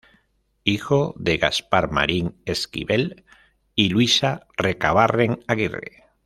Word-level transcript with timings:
Hijo 0.63 1.13
de 1.19 1.37
Gaspar 1.37 1.91
Marín 1.91 2.41
Esquivel 2.45 3.23
y 3.75 3.89
"Luisa 3.89 4.47
Recabarren 4.57 5.43
Aguirre". 5.47 6.05